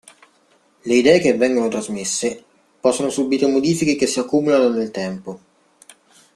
[0.83, 2.43] Le idee che vengono trasmesse
[2.79, 5.39] possono subire modifiche che si accumulano nel tempo.